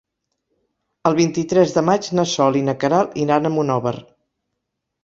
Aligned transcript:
El 1.09 1.17
vint-i-tres 1.19 1.75
de 1.77 1.83
maig 1.91 2.09
na 2.21 2.27
Sol 2.35 2.59
i 2.61 2.65
na 2.71 2.77
Queralt 2.85 3.21
iran 3.27 3.45
a 3.53 3.57
Monòver. 3.61 3.97